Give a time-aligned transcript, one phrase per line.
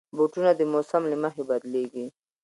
[0.17, 2.05] بوټونه د موسم له مخې بدلېږي.